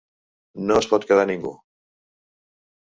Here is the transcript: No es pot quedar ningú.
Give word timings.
No 0.69 0.79
es 0.83 0.89
pot 0.93 1.07
quedar 1.11 1.29
ningú. 1.33 1.55